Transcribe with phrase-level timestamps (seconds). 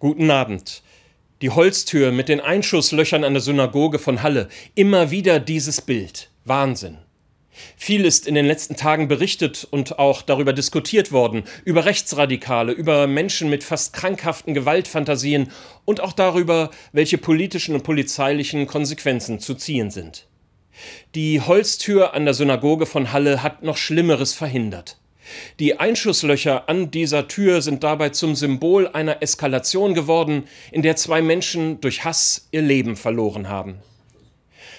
[0.00, 0.82] Guten Abend.
[1.42, 4.48] Die Holztür mit den Einschusslöchern an der Synagoge von Halle.
[4.74, 6.30] Immer wieder dieses Bild.
[6.46, 6.96] Wahnsinn.
[7.76, 13.06] Viel ist in den letzten Tagen berichtet und auch darüber diskutiert worden, über Rechtsradikale, über
[13.06, 15.50] Menschen mit fast krankhaften Gewaltfantasien
[15.84, 20.28] und auch darüber, welche politischen und polizeilichen Konsequenzen zu ziehen sind.
[21.14, 24.96] Die Holztür an der Synagoge von Halle hat noch Schlimmeres verhindert.
[25.58, 31.22] Die Einschusslöcher an dieser Tür sind dabei zum Symbol einer Eskalation geworden, in der zwei
[31.22, 33.78] Menschen durch Hass ihr Leben verloren haben.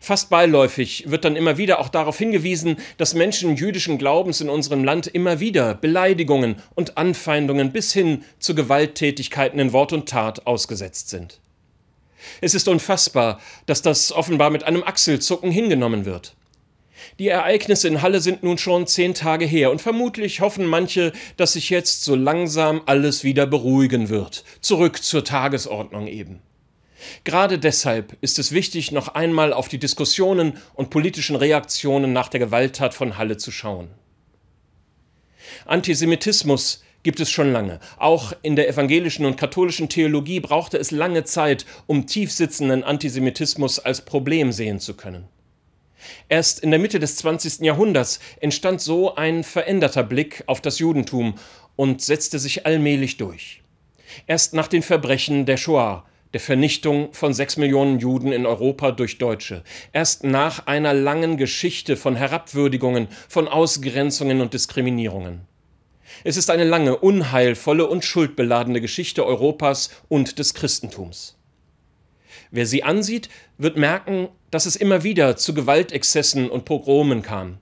[0.00, 4.84] Fast beiläufig wird dann immer wieder auch darauf hingewiesen, dass Menschen jüdischen Glaubens in unserem
[4.84, 11.08] Land immer wieder Beleidigungen und Anfeindungen bis hin zu Gewalttätigkeiten in Wort und Tat ausgesetzt
[11.08, 11.40] sind.
[12.40, 16.34] Es ist unfassbar, dass das offenbar mit einem Achselzucken hingenommen wird.
[17.18, 21.54] Die Ereignisse in Halle sind nun schon zehn Tage her und vermutlich hoffen manche, dass
[21.54, 24.44] sich jetzt so langsam alles wieder beruhigen wird.
[24.60, 26.40] Zurück zur Tagesordnung eben.
[27.24, 32.40] Gerade deshalb ist es wichtig, noch einmal auf die Diskussionen und politischen Reaktionen nach der
[32.40, 33.88] Gewalttat von Halle zu schauen.
[35.66, 37.78] Antisemitismus gibt es schon lange.
[37.98, 44.04] Auch in der evangelischen und katholischen Theologie brauchte es lange Zeit, um tiefsitzenden Antisemitismus als
[44.04, 45.28] Problem sehen zu können.
[46.28, 47.60] Erst in der Mitte des 20.
[47.60, 51.34] Jahrhunderts entstand so ein veränderter Blick auf das Judentum
[51.76, 53.62] und setzte sich allmählich durch.
[54.26, 59.18] Erst nach den Verbrechen der Shoah, der Vernichtung von sechs Millionen Juden in Europa durch
[59.18, 59.62] Deutsche,
[59.92, 65.42] erst nach einer langen Geschichte von Herabwürdigungen, von Ausgrenzungen und Diskriminierungen.
[66.24, 71.35] Es ist eine lange, unheilvolle und schuldbeladene Geschichte Europas und des Christentums.
[72.56, 73.28] Wer sie ansieht,
[73.58, 77.58] wird merken, dass es immer wieder zu Gewaltexzessen und Pogromen kam.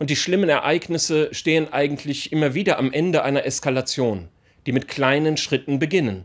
[0.00, 4.26] Und die schlimmen Ereignisse stehen eigentlich immer wieder am Ende einer Eskalation,
[4.66, 6.24] die mit kleinen Schritten beginnen.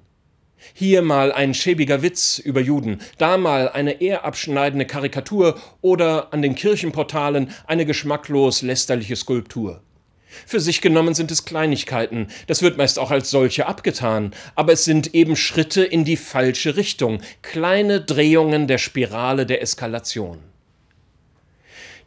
[0.73, 6.55] Hier mal ein schäbiger Witz über Juden, da mal eine ehrabschneidende Karikatur oder an den
[6.55, 9.83] Kirchenportalen eine geschmacklos lästerliche Skulptur.
[10.45, 14.85] Für sich genommen sind es Kleinigkeiten, das wird meist auch als solche abgetan, aber es
[14.85, 20.39] sind eben Schritte in die falsche Richtung, kleine Drehungen der Spirale der Eskalation.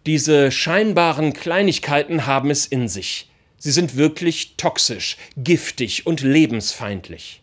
[0.07, 3.29] Diese scheinbaren Kleinigkeiten haben es in sich.
[3.59, 7.43] Sie sind wirklich toxisch, giftig und lebensfeindlich.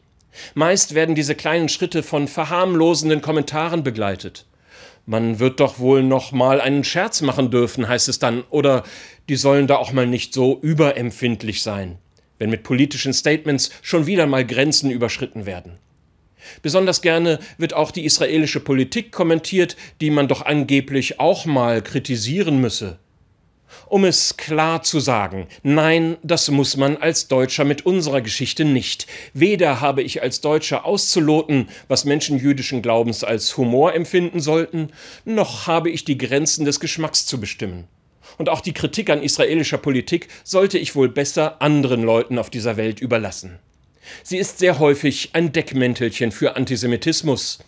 [0.54, 4.46] Meist werden diese kleinen Schritte von verharmlosenden Kommentaren begleitet.
[5.06, 8.84] Man wird doch wohl noch mal einen Scherz machen dürfen, heißt es dann, oder
[9.28, 11.98] die sollen da auch mal nicht so überempfindlich sein,
[12.40, 15.78] wenn mit politischen Statements schon wieder mal Grenzen überschritten werden.
[16.62, 22.60] Besonders gerne wird auch die israelische Politik kommentiert, die man doch angeblich auch mal kritisieren
[22.60, 23.00] müsse.
[23.88, 29.08] Um es klar zu sagen, nein, das muss man als Deutscher mit unserer Geschichte nicht.
[29.34, 34.90] Weder habe ich als Deutscher auszuloten, was Menschen jüdischen Glaubens als Humor empfinden sollten,
[35.26, 37.88] noch habe ich die Grenzen des Geschmacks zu bestimmen.
[38.38, 42.78] Und auch die Kritik an israelischer Politik sollte ich wohl besser anderen Leuten auf dieser
[42.78, 43.60] Welt überlassen.
[44.24, 47.60] Sie ist sehr häufig ein Deckmäntelchen für Antisemitismus.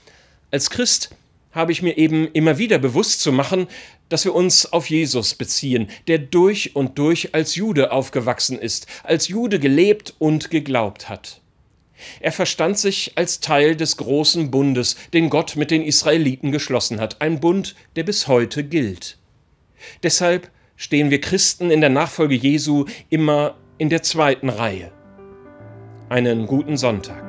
[0.52, 1.10] Als Christ
[1.56, 3.68] habe ich mir eben immer wieder bewusst zu machen,
[4.10, 9.30] dass wir uns auf Jesus beziehen, der durch und durch als Jude aufgewachsen ist, als
[9.30, 11.42] Jude gelebt und geglaubt hat.
[12.20, 17.22] Er verstand sich als Teil des großen Bundes, den Gott mit den Israeliten geschlossen hat,
[17.22, 19.18] ein Bund, der bis heute gilt.
[20.04, 24.92] Deshalb stehen wir Christen in der Nachfolge Jesu immer in der zweiten Reihe.
[26.10, 27.25] Einen guten Sonntag.